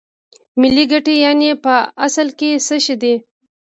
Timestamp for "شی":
2.83-2.95